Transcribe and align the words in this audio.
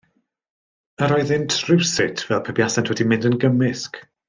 Yr 1.07 1.13
oeddynt 1.17 1.59
rywsut 1.67 2.25
fel 2.31 2.41
pe 2.49 2.57
buasent 2.61 2.91
wedi 2.95 3.09
mynd 3.13 3.31
yn 3.31 3.39
gymysg. 3.45 4.03